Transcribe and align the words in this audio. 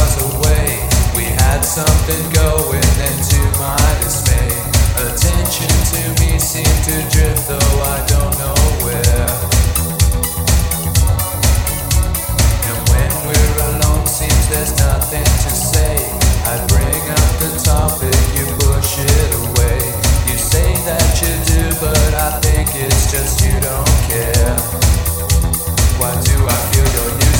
was 0.00 0.16
away. 0.32 0.80
We 1.14 1.24
had 1.44 1.60
something 1.60 2.24
going, 2.32 2.90
and 3.06 3.18
to 3.30 3.40
my 3.60 3.88
dismay, 4.00 4.48
attention 4.96 5.72
to 5.92 6.00
me 6.20 6.38
seemed 6.38 6.80
to 6.88 6.96
drift, 7.12 7.48
though 7.48 7.76
I 7.94 7.96
don't 8.08 8.34
know 8.40 8.60
where. 8.84 9.28
And 12.68 12.78
when 12.90 13.12
we're 13.28 13.56
alone, 13.70 14.06
seems 14.06 14.44
there's 14.48 14.72
nothing 14.78 15.28
to 15.44 15.50
say. 15.70 15.96
I 16.48 16.56
bring 16.72 17.02
up 17.18 17.30
the 17.44 17.52
topic, 17.60 18.20
you 18.36 18.44
push 18.64 19.04
it 19.04 19.30
away. 19.44 19.80
You 20.28 20.36
say 20.38 20.68
that 20.88 21.10
you 21.20 21.32
do, 21.52 21.62
but 21.84 22.12
I 22.14 22.40
think 22.40 22.68
it's 22.74 23.12
just 23.12 23.44
you 23.44 23.54
don't 23.60 23.96
care. 24.08 24.56
Why 26.00 26.12
do 26.24 26.36
I 26.48 26.58
feel 26.72 26.88
your 26.96 27.18
new? 27.18 27.39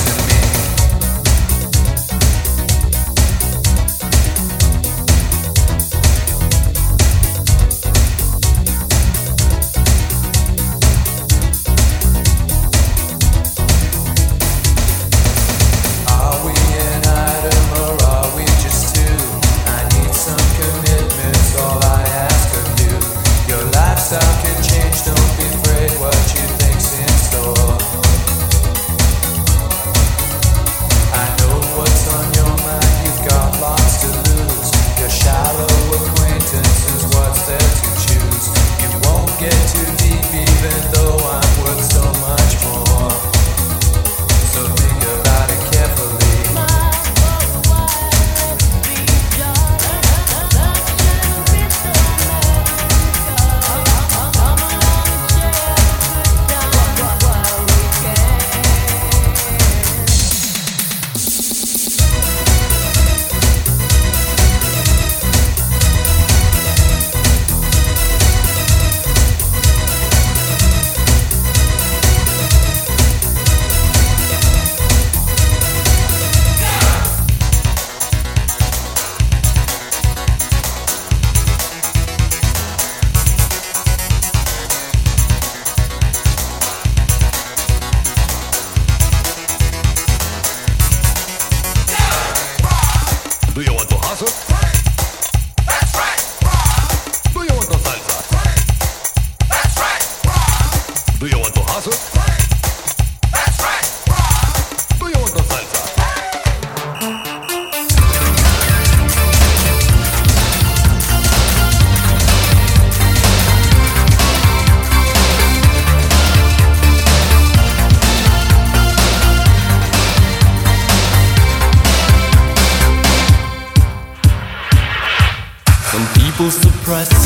trust. 126.91 127.20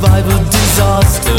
Survival 0.00 0.44
disaster 0.50 1.29